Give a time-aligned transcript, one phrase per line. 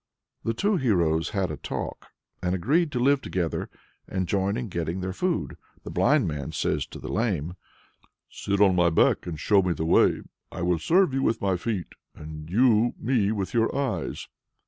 [0.43, 2.07] The two heroes had a talk,
[2.41, 3.69] and agreed to live together,
[4.07, 5.57] and join in getting their food.
[5.83, 7.53] The blind man says to the lame:
[8.27, 11.55] "Sit on my back and show me the way; I will serve you with my
[11.55, 14.27] feet, and you me with your eyes."